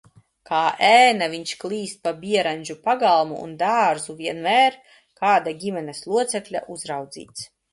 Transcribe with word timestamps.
Kā 0.49 0.59
ēna 0.85 1.27
viņš 1.33 1.51
klīst 1.63 1.99
pa 2.07 2.13
Bierandžu 2.23 2.77
pagalmu 2.89 3.37
un 3.43 3.53
dārzu, 3.61 4.17
vienmēr 4.25 4.81
kāda 5.23 5.55
ģimenes 5.65 6.03
locekļa 6.15 6.65
uzraudzīts. 6.79 7.49